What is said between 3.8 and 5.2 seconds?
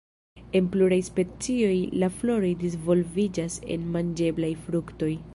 manĝeblaj fruktoj.